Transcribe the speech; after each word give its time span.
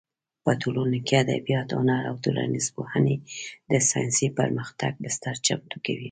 په 0.43 0.51
ټولنو 0.61 0.97
کې 1.07 1.15
ادبیات، 1.23 1.69
هنر 1.79 2.03
او 2.09 2.15
ټولنیزې 2.25 2.69
پوهنې 2.77 3.15
د 3.71 3.73
ساینسي 3.89 4.27
پرمختګ 4.39 4.91
بستر 5.03 5.35
چمتو 5.45 5.77
کوي. 5.85 5.99